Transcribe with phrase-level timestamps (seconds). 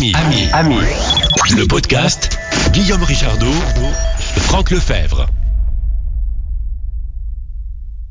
[0.00, 0.76] Ami, ami, ami.
[1.50, 2.38] Le podcast
[2.72, 3.52] Guillaume Richardot,
[4.38, 5.26] Franck Lefebvre.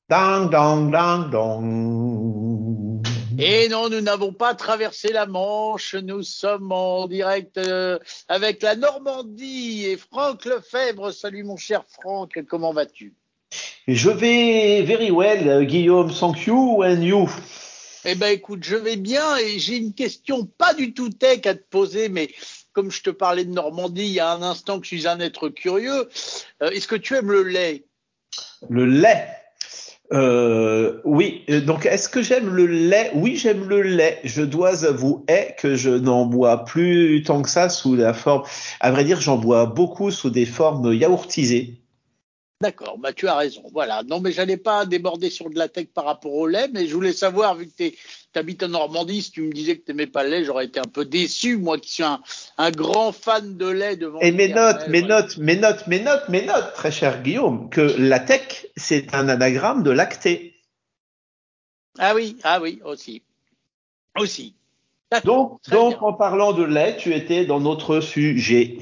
[0.07, 3.01] Dang, dang, dang, dang.
[3.39, 7.97] Et non, nous n'avons pas traversé la Manche, nous sommes en direct euh,
[8.27, 11.09] avec la Normandie et Franck Lefebvre.
[11.09, 13.15] Salut mon cher Franck, comment vas-tu?
[13.87, 16.11] Je vais very well, Guillaume.
[16.11, 17.27] Thank you and you.
[18.11, 21.53] Eh ben écoute, je vais bien et j'ai une question pas du tout tech à
[21.53, 22.29] te poser, mais
[22.73, 25.19] comme je te parlais de Normandie il y a un instant que je suis un
[25.19, 26.09] être curieux,
[26.63, 27.83] euh, est-ce que tu aimes le lait?
[28.67, 29.27] Le lait?
[30.11, 33.11] Euh, oui, donc est-ce que j'aime le lait?
[33.13, 34.21] Oui, j'aime le lait.
[34.23, 38.41] Je dois avouer que je n'en bois plus tant que ça sous la forme.
[38.79, 41.79] À vrai dire, j'en bois beaucoup sous des formes yaourtisées.
[42.61, 43.63] D'accord, bah tu as raison.
[43.71, 44.03] Voilà.
[44.03, 46.93] Non, mais j'allais pas déborder sur de la tech par rapport au lait, mais je
[46.93, 47.95] voulais savoir, vu que tu
[48.35, 50.77] habites en Normandie, si tu me disais que tu n'aimais pas le lait, j'aurais été
[50.77, 52.19] un peu déçu, moi qui suis un,
[52.57, 54.19] un grand fan de lait devant.
[54.19, 57.95] Et mes notes, mes notes, mes notes, mes notes, mes notes, très cher Guillaume, que
[57.97, 60.55] la tech, c'est un anagramme de lacté.
[61.97, 63.21] Ah oui, ah oui, aussi.
[64.17, 64.53] Aussi.
[65.23, 68.79] Donc, donc en parlant de lait, tu étais dans notre sujet.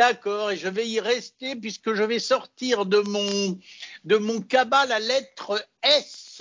[0.00, 3.58] D'accord, et je vais y rester puisque je vais sortir de mon,
[4.04, 4.42] de mon
[4.88, 6.40] la lettre S.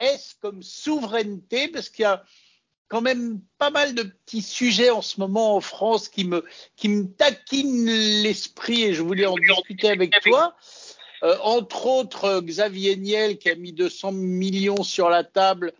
[0.00, 2.24] S comme souveraineté, parce qu'il y a
[2.88, 6.88] quand même pas mal de petits sujets en ce moment en France qui me, qui
[6.88, 7.90] me taquinent
[8.22, 10.56] l'esprit et je voulais en discuter avec toi.
[11.24, 15.74] Euh, entre autres, Xavier Niel qui a mis 200 millions sur la table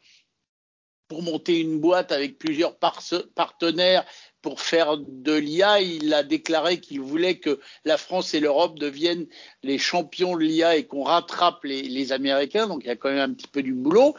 [1.08, 4.04] pour monter une boîte avec plusieurs partenaires
[4.42, 9.26] pour faire de l'IA, il a déclaré qu'il voulait que la France et l'Europe deviennent
[9.62, 12.66] les champions de l'IA et qu'on rattrape les, Américains.
[12.66, 14.16] Donc il y a quand même un petit peu du boulot.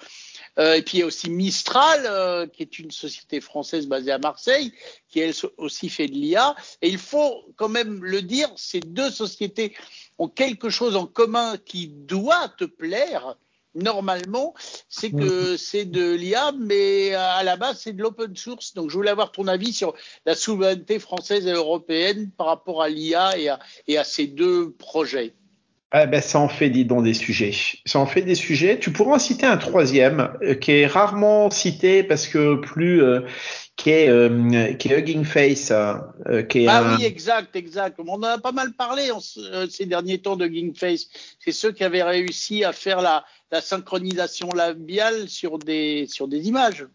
[0.57, 4.11] Euh, et puis il y a aussi Mistral, euh, qui est une société française basée
[4.11, 4.71] à Marseille,
[5.09, 6.55] qui elle aussi fait de l'IA.
[6.81, 9.75] Et il faut quand même le dire, ces deux sociétés
[10.17, 13.36] ont quelque chose en commun qui doit te plaire
[13.76, 14.54] normalement,
[14.89, 18.73] c'est que c'est de l'IA, mais à la base, c'est de l'open source.
[18.73, 19.94] Donc, je voulais avoir ton avis sur
[20.26, 24.72] la souveraineté française et européenne par rapport à l'IA et à, et à ces deux
[24.72, 25.34] projets.
[25.95, 27.52] Eh ben, ça en fait, dis donc, des sujets.
[27.86, 28.80] Ça en fait des sujets.
[28.80, 33.20] Tu pourrais en citer un troisième euh, qui est rarement cité parce que plus euh,
[33.76, 35.72] qui est euh, qui est Hugging Face.
[35.72, 38.00] Euh, qui est ah oui, exact, exact.
[38.00, 41.10] On en a pas mal parlé en, ces derniers temps de Hugging Face.
[41.38, 46.47] C'est ceux qui avaient réussi à faire la, la synchronisation labiale sur des sur des
[46.47, 46.87] images.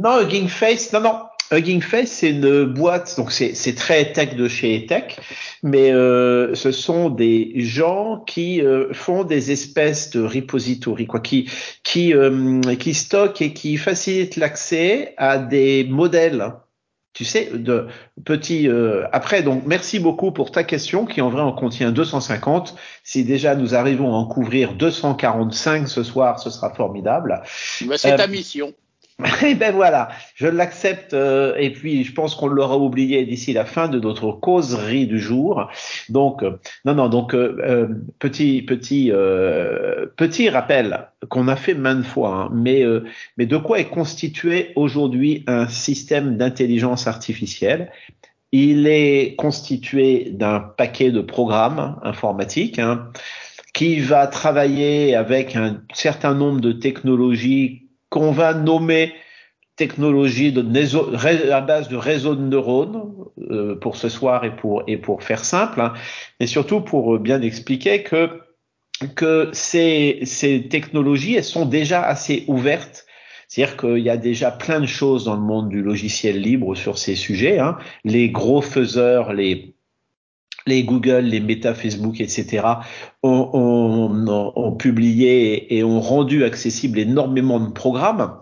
[0.00, 1.16] Non, Hugging Face, non, non.
[1.50, 5.16] Hugging Face, c'est une boîte, donc c'est très tech de chez tech,
[5.64, 11.50] mais euh, ce sont des gens qui euh, font des espèces de repositories, quoi, qui
[11.82, 16.52] qui euh, qui stockent et qui facilitent l'accès à des modèles.
[17.18, 17.88] Tu sais, de
[18.24, 18.68] petits.
[18.68, 22.76] Euh, après, donc, merci beaucoup pour ta question, qui en vrai en contient 250.
[23.02, 27.42] Si déjà nous arrivons à en couvrir 245 ce soir, ce sera formidable.
[27.86, 28.72] Bah, c'est ta mission.
[29.44, 33.64] Eh ben voilà, je l'accepte euh, et puis je pense qu'on l'aura oublié d'ici la
[33.64, 35.68] fin de notre causerie du jour.
[36.08, 37.88] Donc euh, non non donc euh,
[38.20, 39.10] petit petit
[40.16, 42.84] petit rappel qu'on a fait maintes fois, hein, mais
[43.36, 47.90] mais de quoi est constitué aujourd'hui un système d'intelligence artificielle?
[48.52, 52.78] Il est constitué d'un paquet de programmes informatiques.
[52.78, 53.10] Hein,
[53.74, 59.14] qui va travailler avec un certain nombre de technologies qu'on va nommer
[59.76, 63.14] technologie de à base de réseaux de neurones
[63.50, 65.94] euh, pour ce soir et pour et pour faire simple, hein,
[66.40, 68.40] et surtout pour euh, bien expliquer que
[69.14, 73.06] que ces, ces technologies elles sont déjà assez ouvertes.
[73.46, 76.98] C'est-à-dire qu'il y a déjà plein de choses dans le monde du logiciel libre sur
[76.98, 77.58] ces sujets.
[77.58, 77.78] Hein.
[78.04, 79.74] Les gros faiseurs, les
[80.66, 82.66] les Google, les Meta, Facebook, etc.
[83.22, 88.36] ont, publié et ont rendu accessible énormément de programmes.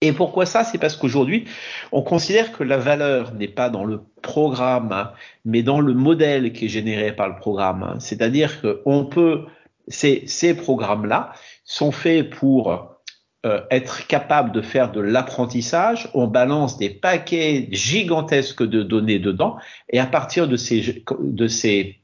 [0.00, 0.62] Et pourquoi ça?
[0.62, 1.46] C'est parce qu'aujourd'hui,
[1.90, 5.10] on considère que la valeur n'est pas dans le programme,
[5.44, 7.96] mais dans le modèle qui est généré par le programme.
[7.98, 9.46] C'est-à-dire qu'on peut,
[9.88, 11.32] ces, ces programmes-là
[11.64, 12.87] sont faits pour
[13.46, 19.56] euh, être capable de faire de l'apprentissage, on balance des paquets gigantesques de données dedans,
[19.90, 22.00] et à partir de ces, de ces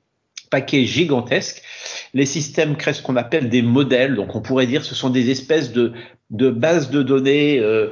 [0.51, 1.63] paquets gigantesques,
[2.13, 4.15] les systèmes créent ce qu'on appelle des modèles.
[4.15, 5.93] Donc on pourrait dire ce sont des espèces de,
[6.31, 7.59] de bases de données.
[7.59, 7.91] Euh,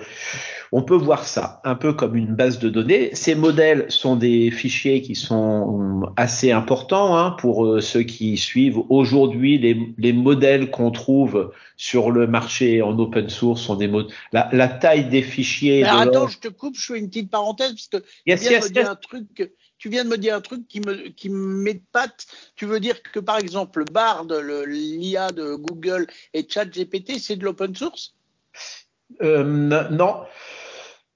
[0.74, 3.14] on peut voir ça un peu comme une base de données.
[3.14, 8.80] Ces modèles sont des fichiers qui sont assez importants hein, pour euh, ceux qui suivent.
[8.88, 14.04] Aujourd'hui, les, les modèles qu'on trouve sur le marché en open source sont des mots.
[14.32, 15.84] La, la taille des fichiers.
[15.84, 18.40] Alors, de attends, leur- je te coupe, je fais une petite parenthèse parce que Yes,
[18.40, 18.90] tu viens yes, de me dire yes.
[18.90, 19.52] un truc.
[19.78, 22.26] Tu viens de me dire un truc qui me qui m'épate.
[22.56, 24.26] Tu veux dire que par exemple Bard,
[24.66, 28.14] l'IA de Google et ChatGPT, c'est de l'open source?
[29.20, 29.44] Euh,
[29.90, 30.20] non.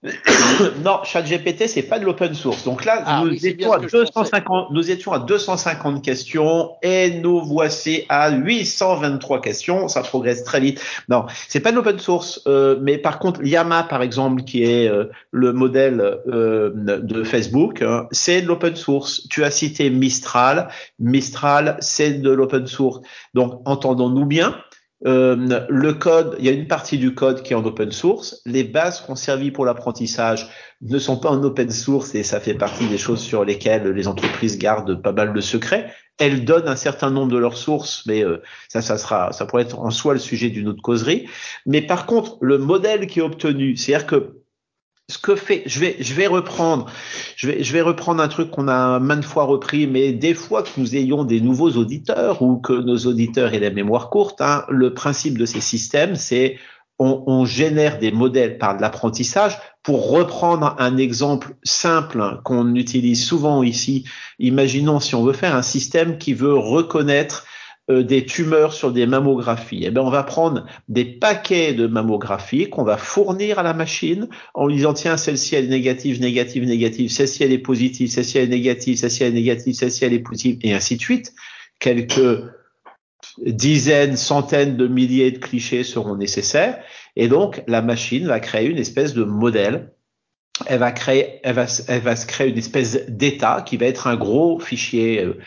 [0.84, 2.64] non, ChatGPT, c'est pas de l'open source.
[2.64, 4.12] Donc là, Ah nous, oui, étions à que je pensais.
[4.12, 9.88] 250, nous étions à 250 questions et nous voici à 823 questions.
[9.88, 10.82] Ça progresse très vite.
[11.08, 12.42] Non, c'est pas de l'open source.
[12.46, 17.82] euh, mais par contre, Llama, par exemple, qui est euh, le modèle euh, de Facebook,
[17.82, 19.26] hein, c'est de l'open source.
[19.30, 20.68] Tu as cité Mistral.
[20.98, 23.00] Mistral, c'est de l'open source.
[23.34, 24.56] Donc, entendons-nous bien.
[25.04, 28.40] Euh, le code, il y a une partie du code qui est en open source.
[28.46, 30.48] Les bases conservées pour l'apprentissage
[30.80, 34.08] ne sont pas en open source et ça fait partie des choses sur lesquelles les
[34.08, 35.92] entreprises gardent pas mal de secrets.
[36.18, 39.64] Elles donnent un certain nombre de leurs sources, mais euh, ça, ça sera, ça pourrait
[39.64, 41.28] être en soi le sujet d'une autre causerie.
[41.66, 44.45] Mais par contre, le modèle qui est obtenu, c'est-à-dire que
[45.08, 46.90] ce que fait, je vais, je vais reprendre,
[47.36, 50.64] je vais, je vais reprendre un truc qu'on a maintes fois repris, mais des fois
[50.64, 54.64] que nous ayons des nouveaux auditeurs ou que nos auditeurs aient la mémoire courte, hein,
[54.68, 56.58] le principe de ces systèmes, c'est
[56.98, 59.58] on, on génère des modèles par de l'apprentissage.
[59.84, 64.04] Pour reprendre un exemple simple qu'on utilise souvent ici,
[64.40, 67.44] imaginons si on veut faire un système qui veut reconnaître
[67.88, 69.84] euh, des tumeurs sur des mammographies.
[69.84, 74.28] Eh bien, on va prendre des paquets de mammographies qu'on va fournir à la machine
[74.54, 78.38] en lui disant tiens celle-ci elle est négative, négative, négative, celle-ci elle est positive, celle-ci
[78.38, 81.32] elle est négative, celle-ci elle est négative, celle-ci elle est positive et ainsi de suite.
[81.78, 82.42] Quelques
[83.44, 86.78] dizaines, centaines de milliers de clichés seront nécessaires
[87.14, 89.92] et donc la machine va créer une espèce de modèle.
[90.64, 94.06] Elle va créer, elle va, elle va se créer une espèce d'état qui va être
[94.06, 95.38] un gros fichier euh,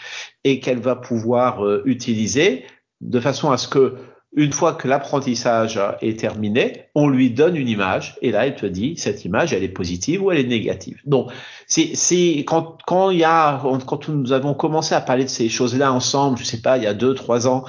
[0.44, 2.64] et qu'elle va pouvoir euh, utiliser
[3.02, 3.96] de façon à ce que
[4.36, 8.68] une fois que l'apprentissage est terminé, on lui donne une image et là, elle te
[8.68, 11.02] dit cette image, elle est positive ou elle est négative.
[11.06, 11.32] Donc,
[11.66, 15.50] c'est, c'est quand quand il y a quand nous avons commencé à parler de ces
[15.50, 17.66] choses-là ensemble, je sais pas, il y a deux trois ans,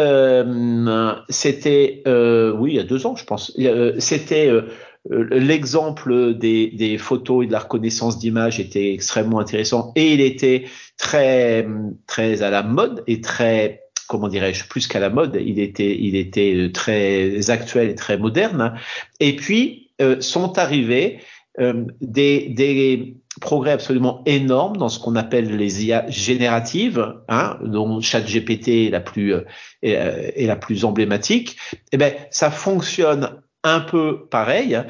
[0.00, 3.52] euh, c'était euh, oui, il y a deux ans, je pense.
[3.58, 4.68] Euh, c'était euh,
[5.08, 10.64] l'exemple des, des photos et de la reconnaissance d'image était extrêmement intéressant et il était
[10.98, 11.66] très
[12.06, 13.80] très à la mode et très
[14.10, 18.74] comment dirais-je, plus qu'à la mode, il était, il était très actuel et très moderne.
[19.20, 21.20] Et puis euh, sont arrivés
[21.60, 28.00] euh, des, des progrès absolument énormes dans ce qu'on appelle les IA génératives, hein, dont
[28.00, 29.42] ChatGPT est la plus euh,
[29.82, 31.56] est, est la plus emblématique.
[31.92, 34.80] Eh ben, ça fonctionne un peu pareil.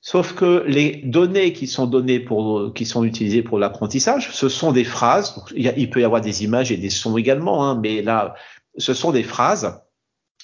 [0.00, 4.72] Sauf que les données qui sont données pour, qui sont utilisées pour l'apprentissage, ce sont
[4.72, 5.40] des phrases.
[5.54, 8.02] Il, y a, il, peut y avoir des images et des sons également, hein, mais
[8.02, 8.34] là,
[8.78, 9.80] ce sont des phrases.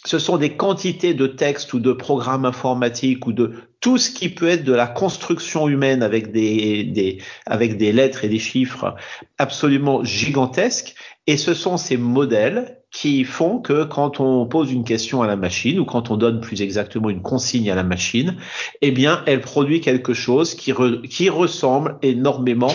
[0.04, 4.28] Ce sont des quantités de textes ou de programmes informatiques ou de tout ce qui
[4.28, 8.94] peut être de la construction humaine avec des, des, avec des lettres et des chiffres
[9.38, 10.94] absolument gigantesques.
[11.26, 15.36] Et ce sont ces modèles qui font que quand on pose une question à la
[15.36, 18.36] machine ou quand on donne plus exactement une consigne à la machine,
[18.80, 22.72] eh bien, elle produit quelque chose qui, re, qui ressemble énormément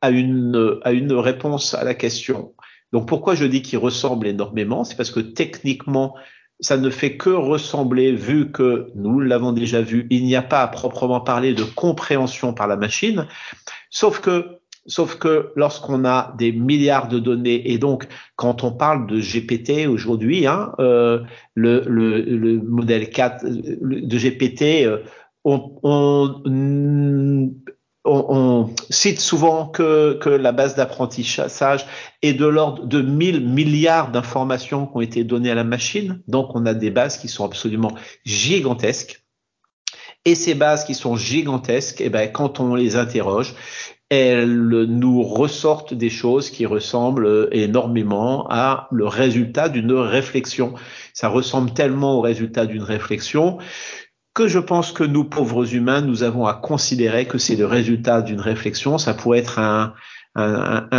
[0.00, 2.54] à une, à une réponse à la question.
[2.92, 4.84] Donc, pourquoi je dis qu'il ressemble énormément?
[4.84, 6.14] C'est parce que techniquement,
[6.60, 10.62] ça ne fait que ressembler vu que nous l'avons déjà vu, il n'y a pas
[10.62, 13.26] à proprement parler de compréhension par la machine,
[13.90, 19.06] sauf que Sauf que lorsqu'on a des milliards de données et donc quand on parle
[19.06, 21.20] de GPT aujourd'hui, hein, euh,
[21.54, 24.98] le, le, le, modèle 4 de GPT, euh,
[25.44, 26.42] on, on,
[28.04, 31.86] on, on, cite souvent que, que la base d'apprentissage
[32.22, 36.22] est de l'ordre de 1000 milliards d'informations qui ont été données à la machine.
[36.26, 37.92] Donc on a des bases qui sont absolument
[38.24, 39.24] gigantesques.
[40.24, 43.54] Et ces bases qui sont gigantesques, eh ben, quand on les interroge,
[44.10, 50.74] elles nous ressortent des choses qui ressemblent énormément à le résultat d'une réflexion.
[51.14, 53.58] Ça ressemble tellement au résultat d'une réflexion
[54.34, 58.22] que je pense que nous, pauvres humains, nous avons à considérer que c'est le résultat
[58.22, 58.98] d'une réflexion.
[58.98, 59.94] Ça pourrait être un,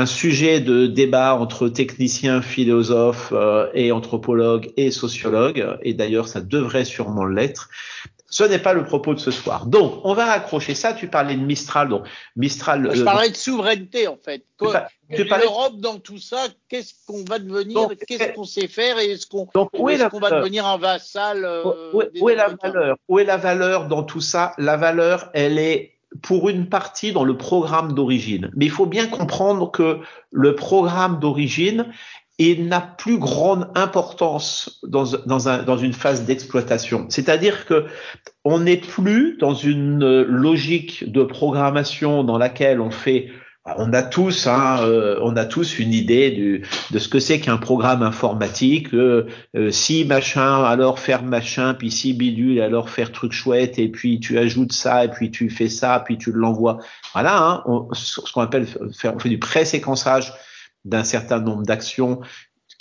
[0.05, 5.65] sujet de débat entre techniciens, philosophes euh, et anthropologues et sociologues.
[5.81, 7.69] Et d'ailleurs, ça devrait sûrement l'être.
[8.31, 9.65] Ce n'est pas le propos de ce soir.
[9.65, 10.93] Donc, on va raccrocher ça.
[10.93, 11.89] Tu parlais de Mistral.
[11.89, 12.07] Donc,
[12.37, 12.89] Mistral.
[12.93, 14.45] Je euh, parlais de souveraineté, en fait.
[14.61, 16.37] L'Europe, dans tout ça,
[16.69, 20.65] qu'est-ce qu'on va devenir Qu'est-ce qu'on sait faire Et est-ce qu'on est qu'on va devenir
[20.65, 22.95] un vassal euh, où, est- des où est la valeur?
[23.09, 24.53] Où est la valeur dans tout ça?
[24.57, 28.51] La valeur, elle est pour une partie dans le programme d'origine.
[28.55, 29.99] Mais il faut bien comprendre que
[30.31, 31.91] le programme d'origine,
[32.49, 37.05] il n'a plus grande importance dans, dans, un, dans une phase d'exploitation.
[37.09, 37.85] C'est-à-dire que
[38.43, 43.27] on n'est plus dans une euh, logique de programmation dans laquelle on fait
[43.77, 47.39] on a tous, hein, euh, on a tous une idée du, de ce que c'est
[47.39, 48.93] qu'un programme informatique.
[48.93, 53.87] Euh, euh, si machin, alors faire machin, puis si bidule, alors faire truc chouette, et
[53.87, 56.79] puis tu ajoutes ça, et puis tu fais ça, puis tu l'envoies.
[57.13, 60.33] Voilà, hein, on, ce qu'on appelle faire, on fait du pré-séquençage
[60.85, 62.21] d'un certain nombre d'actions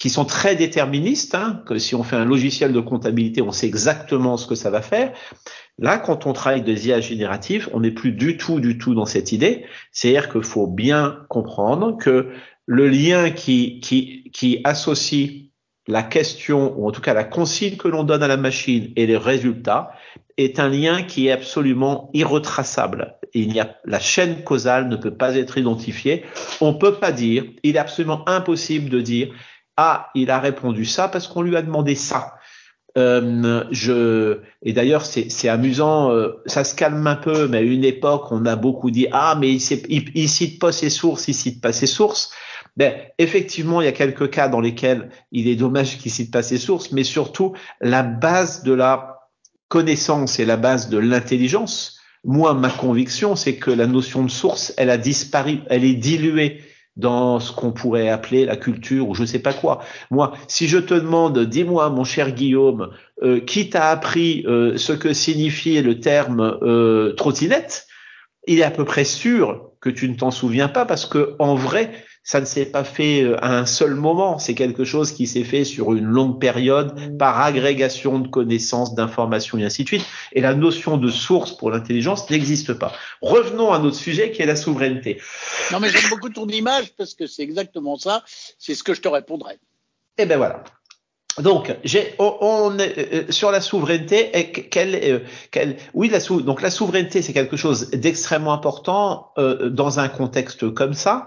[0.01, 3.67] qui sont très déterministes, hein, que si on fait un logiciel de comptabilité, on sait
[3.67, 5.13] exactement ce que ça va faire.
[5.79, 9.05] Là, quand on travaille des IA génératives, on n'est plus du tout, du tout dans
[9.05, 9.67] cette idée.
[9.93, 12.31] C'est-à-dire qu'il faut bien comprendre que
[12.65, 15.51] le lien qui, qui, qui associe
[15.87, 19.07] la question, ou en tout cas la consigne que l'on donne à la machine et
[19.07, 19.91] les résultats,
[20.41, 23.17] est un lien qui est absolument irretraçable.
[23.35, 26.25] Il y a, la chaîne causale ne peut pas être identifiée.
[26.61, 29.33] On peut pas dire, il est absolument impossible de dire,
[29.77, 32.35] ah, il a répondu ça parce qu'on lui a demandé ça.
[32.99, 37.85] Euh, je et d'ailleurs c'est amusant, euh, ça se calme un peu, mais à une
[37.85, 41.35] époque on a beaucoup dit ah mais il, il, il cite pas ses sources, il
[41.35, 42.33] cite pas ses sources.
[42.77, 46.43] Ben effectivement il y a quelques cas dans lesquels il est dommage qu'il cite pas
[46.43, 49.20] ses sources, mais surtout la base de la
[49.71, 52.01] connaissance et la base de l'intelligence.
[52.25, 56.61] Moi ma conviction c'est que la notion de source elle a disparu, elle est diluée
[56.97, 59.81] dans ce qu'on pourrait appeler la culture ou je sais pas quoi.
[60.11, 62.91] Moi, si je te demande, dis-moi, mon cher Guillaume,
[63.23, 67.87] euh, qui t'a appris euh, ce que signifiait le terme euh, trottinette,
[68.47, 71.55] il est à peu près sûr que tu ne t'en souviens pas parce que en
[71.55, 71.93] vrai,
[72.31, 74.39] ça ne s'est pas fait euh, à un seul moment.
[74.39, 79.59] C'est quelque chose qui s'est fait sur une longue période par agrégation de connaissances, d'informations
[79.59, 80.07] et ainsi de suite.
[80.31, 82.93] Et la notion de source pour l'intelligence n'existe pas.
[83.21, 85.21] Revenons à notre sujet qui est la souveraineté.
[85.73, 88.23] Non, mais j'aime beaucoup ton image parce que c'est exactement ça.
[88.61, 89.59] C'est ce que je te répondrai.
[90.17, 90.63] Eh ben voilà.
[91.43, 94.31] Donc, j'ai, on, on est euh, sur la souveraineté.
[94.39, 95.19] Et que- quelle, euh,
[95.51, 100.09] quelle, oui, la sou, donc la souveraineté, c'est quelque chose d'extrêmement important euh, dans un
[100.09, 101.27] contexte comme ça,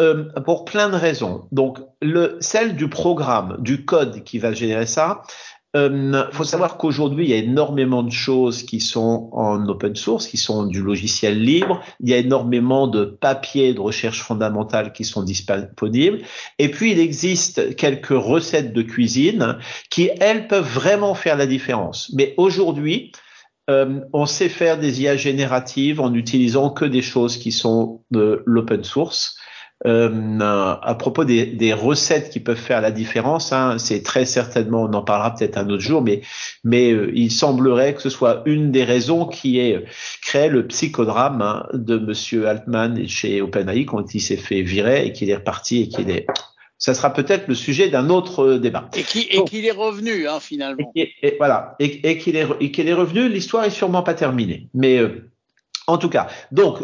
[0.00, 1.48] euh, pour plein de raisons.
[1.52, 5.22] Donc, le, celle du programme, du code qui va générer ça.
[5.76, 10.28] Euh, faut savoir qu'aujourd'hui, il y a énormément de choses qui sont en open source,
[10.28, 11.82] qui sont du logiciel libre.
[12.00, 16.20] Il y a énormément de papiers de recherche fondamentale qui sont disponibles.
[16.58, 19.58] Et puis, il existe quelques recettes de cuisine
[19.90, 22.12] qui, elles, peuvent vraiment faire la différence.
[22.14, 23.10] Mais aujourd'hui,
[23.70, 28.42] euh, on sait faire des IA génératives en utilisant que des choses qui sont de
[28.46, 29.36] l'open source.
[29.86, 34.84] Euh, à propos des, des, recettes qui peuvent faire la différence, hein, c'est très certainement,
[34.84, 36.22] on en parlera peut-être un autre jour, mais,
[36.62, 39.84] mais euh, il semblerait que ce soit une des raisons qui ait
[40.22, 45.12] créé le psychodrame hein, de Monsieur Altman chez OpenAI quand il s'est fait virer et
[45.12, 46.26] qu'il est reparti et qu'il est
[46.78, 48.90] ça sera peut-être le sujet d'un autre euh, débat.
[48.94, 50.92] Et qu'il et qu est revenu, hein, finalement.
[50.94, 54.68] Et, et voilà, et, et qu'il est, qu est, revenu, l'histoire est sûrement pas terminée.
[54.74, 55.30] Mais euh,
[55.86, 56.80] en tout cas, donc,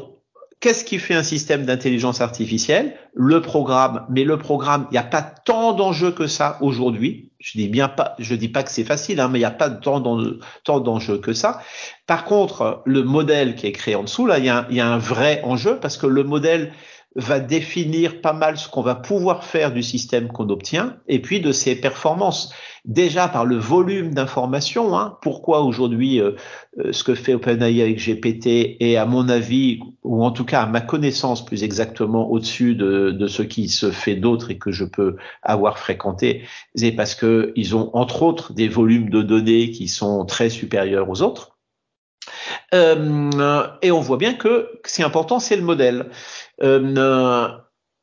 [0.60, 2.94] qu'est-ce qui fait un système d'intelligence artificielle?
[3.14, 7.32] Le programme, mais le programme, il n'y a pas tant d'enjeux que ça aujourd'hui.
[7.38, 9.50] Je dis bien pas, je dis pas que c'est facile, hein, mais il n'y a
[9.50, 11.60] pas tant d'enjeux que ça.
[12.06, 14.80] Par contre, le modèle qui est créé en dessous, là, il y, a, il y
[14.80, 16.72] a un vrai enjeu parce que le modèle
[17.16, 21.40] va définir pas mal ce qu'on va pouvoir faire du système qu'on obtient et puis
[21.40, 22.52] de ses performances.
[22.84, 26.36] Déjà par le volume d'informations, hein, pourquoi aujourd'hui euh,
[26.92, 30.66] ce que fait OpenAI avec GPT est à mon avis, ou en tout cas à
[30.66, 34.84] ma connaissance plus exactement au-dessus de, de ce qui se fait d'autres et que je
[34.84, 36.42] peux avoir fréquenté,
[36.74, 41.10] c'est parce que ils ont entre autres des volumes de données qui sont très supérieurs
[41.10, 41.49] aux autres.
[42.74, 46.10] Euh, et on voit bien que c'est important, c'est le modèle.
[46.62, 47.48] Euh,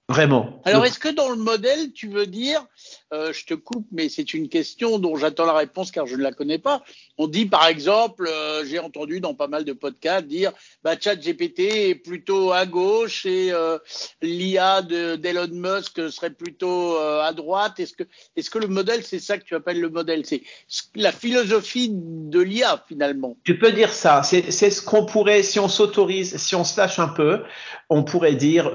[0.09, 0.61] vraiment.
[0.65, 2.65] Alors, est-ce que dans le modèle, tu veux dire,
[3.13, 6.23] euh, je te coupe, mais c'est une question dont j'attends la réponse car je ne
[6.23, 6.83] la connais pas.
[7.17, 10.51] On dit par exemple, euh, j'ai entendu dans pas mal de podcasts dire,
[10.83, 11.59] bah, ChatGPT
[11.89, 13.79] est plutôt à gauche et euh,
[14.21, 17.79] l'IA d'Elon Musk serait plutôt euh, à droite.
[17.79, 18.03] Est-ce que,
[18.35, 20.23] est-ce que le modèle, c'est ça que tu appelles le modèle?
[20.25, 20.43] C'est
[20.95, 23.35] la philosophie de l'IA finalement.
[23.43, 24.21] Tu peux dire ça.
[24.23, 27.41] C'est ce qu'on pourrait, si on s'autorise, si on se lâche un peu,
[27.89, 28.71] on pourrait dire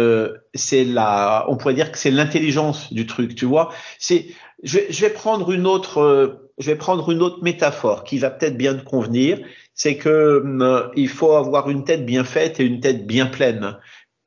[0.00, 3.72] euh, c'est la, on pourrait dire que c'est l'intelligence du truc, tu vois.
[3.98, 4.26] C'est,
[4.62, 8.30] je vais, je vais prendre une autre, je vais prendre une autre métaphore qui va
[8.30, 9.38] peut-être bien te convenir.
[9.74, 13.76] C'est que hum, il faut avoir une tête bien faite et une tête bien pleine.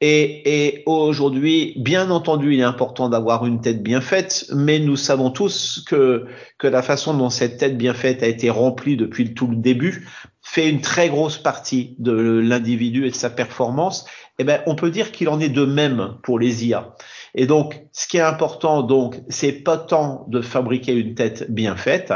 [0.06, 4.98] Et, et aujourd'hui, bien entendu, il est important d'avoir une tête bien faite, mais nous
[4.98, 6.26] savons tous que,
[6.58, 10.06] que la façon dont cette tête bien faite a été remplie depuis tout le début
[10.42, 14.06] fait une très grosse partie de l'individu et de sa performance.
[14.40, 16.96] Eh ben, on peut dire qu'il en est de même pour les IA.
[17.36, 21.76] Et donc, ce qui est important, donc, c'est pas tant de fabriquer une tête bien
[21.76, 22.12] faite,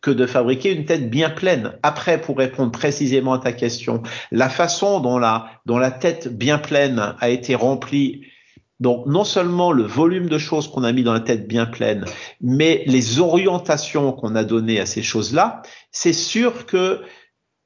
[0.00, 1.72] que de fabriquer une tête bien pleine.
[1.82, 6.58] Après, pour répondre précisément à ta question, la façon dont la, dont la tête bien
[6.58, 8.22] pleine a été remplie,
[8.78, 12.04] donc non seulement le volume de choses qu'on a mis dans la tête bien pleine,
[12.40, 17.00] mais les orientations qu'on a données à ces choses-là, c'est sûr que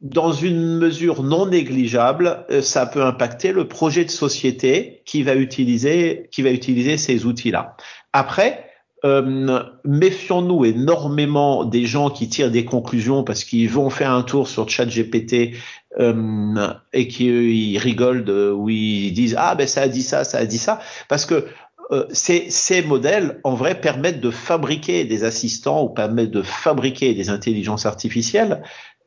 [0.01, 5.35] dans une mesure non négligeable, euh, ça peut impacter le projet de société qui va
[5.35, 7.77] utiliser, qui va utiliser ces outils-là.
[8.13, 8.67] Après,
[9.05, 14.47] euh, méfions-nous énormément des gens qui tirent des conclusions parce qu'ils vont faire un tour
[14.47, 15.55] sur ChatGPT
[15.99, 20.39] euh, et qui rigolent de, ou ils disent ah ben ça a dit ça, ça
[20.39, 21.47] a dit ça, parce que
[21.93, 27.15] euh, ces, ces, modèles, en vrai, permettent de fabriquer des assistants ou permettent de fabriquer
[27.15, 28.63] des intelligences artificielles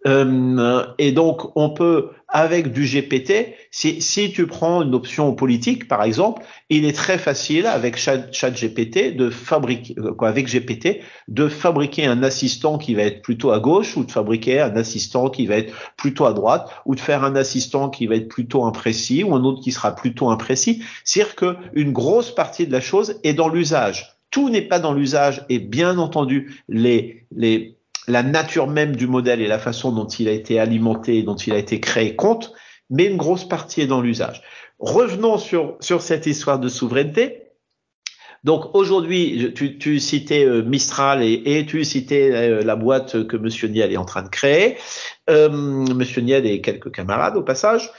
[0.06, 5.88] euh, et donc, on peut, avec du GPT, si, si tu prends une option politique,
[5.88, 11.00] par exemple, il est très facile avec Chat, GPT de fabriquer, euh, quoi, avec GPT,
[11.28, 15.30] de fabriquer un assistant qui va être plutôt à gauche ou de fabriquer un assistant
[15.30, 18.66] qui va être plutôt à droite ou de faire un assistant qui va être plutôt
[18.66, 20.84] imprécis ou un autre qui sera plutôt imprécis.
[21.06, 24.18] C'est-à-dire qu'une grosse partie de la chose est dans l'usage.
[24.32, 29.42] Tout n'est pas dans l'usage et bien entendu, les, les, la nature même du modèle
[29.42, 32.54] et la façon dont il a été alimenté, dont il a été créé compte,
[32.90, 34.42] mais une grosse partie est dans l'usage.
[34.80, 37.40] Revenons sur, sur cette histoire de souveraineté.
[38.44, 43.38] Donc aujourd'hui, tu, tu, citais euh, Mistral et, et, tu citais euh, la boîte que
[43.38, 44.78] Monsieur Niel est en train de créer.
[45.30, 47.90] Euh, Monsieur Niel et quelques camarades au passage.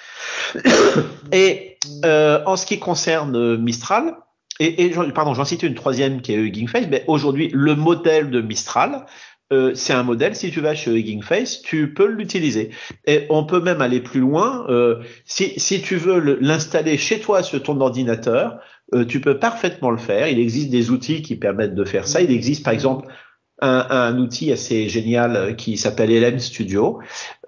[1.33, 4.17] et euh, en ce qui concerne Mistral,
[4.61, 8.31] et, et pardon, j'en cite une troisième qui est Hugging Face, mais aujourd'hui le modèle
[8.31, 9.07] de Mistral,
[9.53, 12.71] euh, c'est un modèle, si tu vas chez Hugging Face, tu peux l'utiliser.
[13.07, 14.67] Et on peut même aller plus loin.
[14.69, 18.59] Euh, si, si, tu veux l'installer chez toi sur ton ordinateur,
[18.95, 20.29] euh, tu peux parfaitement le faire.
[20.29, 22.23] Il existe des outils qui permettent de faire ça.
[22.23, 23.07] Il existe par exemple
[23.61, 26.99] un, un, outil assez génial euh, qui s'appelle LM Studio.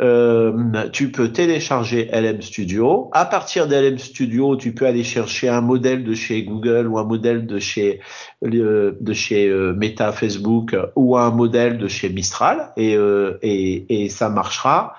[0.00, 3.10] Euh, tu peux télécharger LM Studio.
[3.12, 7.04] À partir d'LM Studio, tu peux aller chercher un modèle de chez Google ou un
[7.04, 8.00] modèle de chez
[8.42, 14.08] de chez euh, Meta, Facebook ou un modèle de chez Mistral et, euh, et, et
[14.08, 14.94] ça marchera.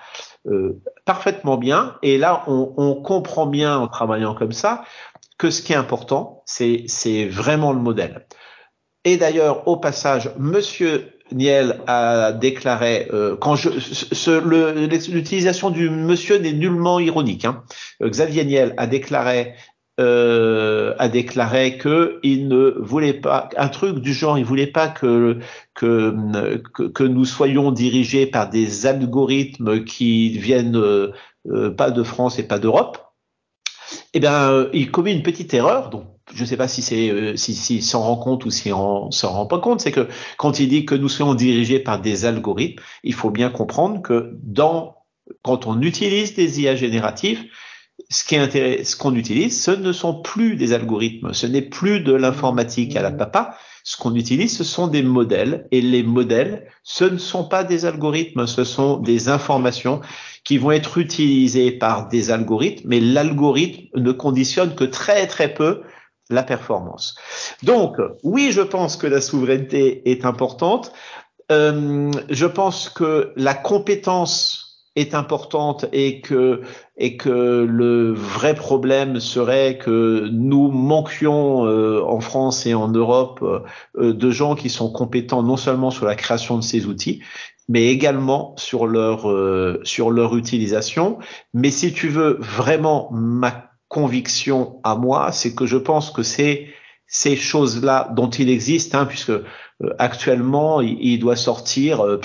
[0.46, 1.96] Euh, parfaitement bien.
[2.02, 4.84] Et là, on, on, comprend bien en travaillant comme ça
[5.36, 6.86] que ce qui est important, c'est
[7.26, 8.26] vraiment le modèle.
[9.08, 13.70] Et d'ailleurs, au passage, Monsieur Niel a déclaré euh, quand je
[15.10, 17.46] l'utilisation du monsieur n'est nullement ironique.
[17.46, 17.64] Hein.
[18.02, 19.54] Xavier Niel a déclaré
[19.98, 24.88] euh, a déclaré que il ne voulait pas un truc du genre, il voulait pas
[24.88, 25.38] que
[25.74, 26.14] que
[26.88, 32.58] que, nous soyons dirigés par des algorithmes qui viennent euh, pas de France et pas
[32.58, 33.07] d'Europe.
[34.18, 36.02] Eh bien, il commet une petite erreur, donc
[36.34, 39.28] je ne sais pas si c'est euh, si, si s'en rend compte ou s'il s'en
[39.28, 42.82] rend pas compte, c'est que quand il dit que nous soyons dirigés par des algorithmes,
[43.04, 44.96] il faut bien comprendre que dans
[45.42, 47.44] quand on utilise des IA génératives,
[48.10, 52.00] ce qui est ce qu'on utilise, ce ne sont plus des algorithmes, ce n'est plus
[52.00, 53.56] de l'informatique à la papa.
[53.84, 57.86] Ce qu'on utilise, ce sont des modèles, et les modèles, ce ne sont pas des
[57.86, 60.00] algorithmes, ce sont des informations
[60.48, 65.82] qui vont être utilisées par des algorithmes, mais l'algorithme ne conditionne que très très peu
[66.30, 67.16] la performance.
[67.64, 70.90] Donc, oui, je pense que la souveraineté est importante.
[71.52, 76.62] Euh, je pense que la compétence est importante et que
[76.96, 83.44] et que le vrai problème serait que nous manquions euh, en France et en Europe
[83.98, 87.20] euh, de gens qui sont compétents non seulement sur la création de ces outils
[87.68, 91.18] mais également sur leur euh, sur leur utilisation.
[91.54, 96.68] Mais si tu veux vraiment ma conviction à moi, c'est que je pense que c'est
[97.06, 99.42] ces choses-là dont il existe, hein, puisque euh,
[99.98, 102.20] actuellement il, doit sortir, euh,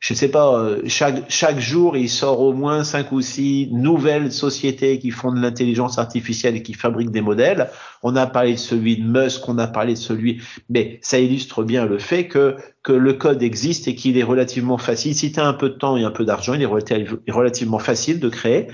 [0.00, 4.30] je sais pas, euh, chaque chaque jour il sort au moins cinq ou six nouvelles
[4.30, 7.68] sociétés qui font de l'intelligence artificielle et qui fabriquent des modèles.
[8.04, 11.64] On a parlé de celui de Musk, on a parlé de celui, mais ça illustre
[11.64, 15.16] bien le fait que que le code existe et qu'il est relativement facile.
[15.16, 18.20] Si tu as un peu de temps et un peu d'argent, il est relativement facile
[18.20, 18.68] de créer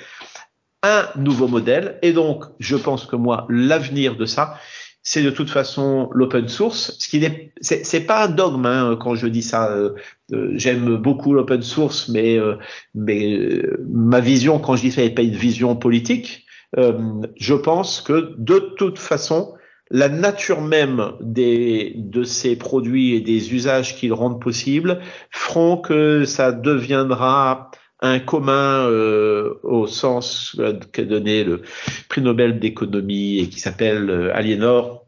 [0.84, 1.98] un nouveau modèle.
[2.02, 4.58] Et donc, je pense que moi, l'avenir de ça,
[5.06, 6.96] c'est de toute façon l'open source.
[6.98, 9.70] Ce qui n'est, c'est, pas un dogme hein, quand je dis ça.
[9.70, 9.90] Euh,
[10.32, 12.56] euh, j'aime beaucoup l'open source, mais euh,
[12.94, 16.46] ma vision quand je dis ça n'est pas une vision politique.
[16.76, 19.54] je pense que de toute façon,
[19.90, 26.24] la nature même des de ces produits et des usages qu'ils rendent possibles feront que
[26.24, 27.70] ça deviendra
[28.04, 30.56] un commun euh, au sens
[30.92, 31.62] qu'a donné le
[32.08, 35.06] prix Nobel d'économie et qui s'appelle euh, Aliénor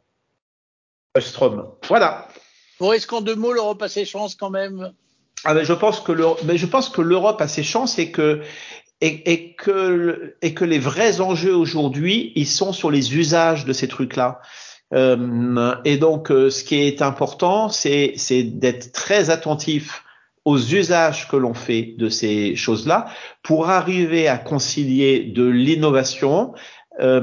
[1.14, 1.66] Ostrom.
[1.86, 2.28] Voilà.
[2.80, 4.92] Bon, est-ce qu'en deux mots, l'Europe a ses chances quand même?
[5.44, 6.12] Ah ben, je pense que
[6.46, 8.40] mais je pense que l'Europe a ses chances et que
[9.02, 13.74] et, et, que et que les vrais enjeux aujourd'hui, ils sont sur les usages de
[13.74, 14.40] ces trucs-là.
[14.94, 20.05] Euh, et donc, ce qui est important, c'est d'être très attentif
[20.46, 23.06] aux usages que l'on fait de ces choses-là
[23.42, 26.54] pour arriver à concilier de l'innovation,
[27.00, 27.20] euh,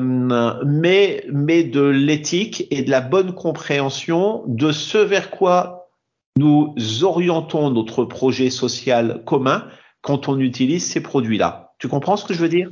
[0.66, 5.90] mais, mais de l'éthique et de la bonne compréhension de ce vers quoi
[6.38, 9.68] nous orientons notre projet social commun
[10.02, 11.74] quand on utilise ces produits-là.
[11.80, 12.70] Tu comprends ce que je veux dire?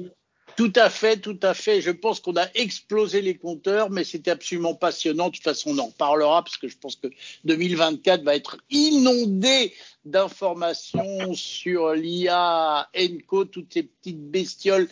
[0.55, 1.81] Tout à fait, tout à fait.
[1.81, 5.27] Je pense qu'on a explosé les compteurs, mais c'était absolument passionnant.
[5.27, 7.07] De toute façon, on en reparlera parce que je pense que
[7.45, 9.73] 2024 va être inondé
[10.05, 14.89] d'informations sur l'IA, ENCO, toutes ces petites bestioles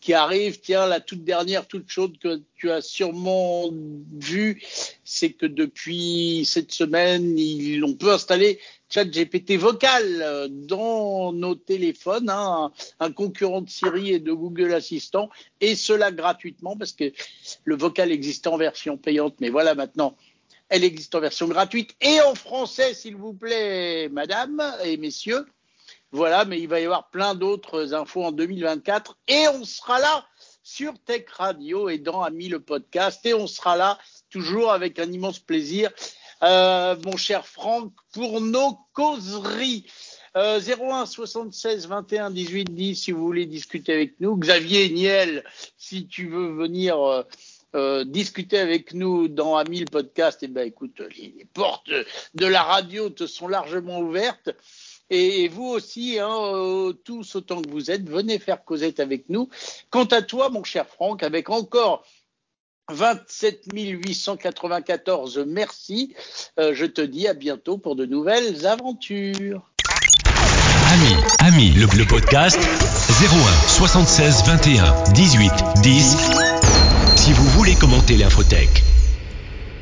[0.00, 0.60] qui arrivent.
[0.60, 3.70] Tiens, la toute dernière, toute chaude que tu as sûrement
[4.18, 4.62] vue,
[5.04, 7.36] c'est que depuis cette semaine,
[7.84, 8.58] on peut installer
[8.94, 15.28] GPT vocal euh, dans nos téléphones, hein, un concurrent de Siri et de Google Assistant,
[15.60, 17.12] et cela gratuitement parce que
[17.64, 20.16] le vocal existait en version payante, mais voilà maintenant,
[20.68, 25.46] elle existe en version gratuite et en français, s'il vous plaît, madame et messieurs.
[26.10, 30.26] Voilà, mais il va y avoir plein d'autres infos en 2024 et on sera là
[30.62, 33.98] sur Tech Radio et dans Ami le podcast et on sera là
[34.30, 35.90] toujours avec un immense plaisir
[36.42, 39.86] euh, mon cher Franck, pour nos causeries.
[40.36, 44.36] Euh, 01 76 21 18 10 si vous voulez discuter avec nous.
[44.36, 45.42] Xavier Niel,
[45.76, 47.22] si tu veux venir euh,
[47.74, 51.90] euh discuter avec nous dans Ami le podcast, eh ben écoute, les, portes
[52.34, 54.50] de la radio te sont largement ouvertes.
[55.10, 59.48] Et vous aussi, hein, euh, tous autant que vous êtes, venez faire causette avec nous.
[59.88, 62.04] Quant à toi, mon cher Franck, avec encore
[62.90, 66.14] 27 894, merci.
[66.58, 69.68] Euh, je te dis à bientôt pour de nouvelles aventures.
[70.92, 76.16] Ami, ami, le, le podcast 01 76 21 18 10.
[77.16, 78.82] Si vous voulez commenter l'infotech.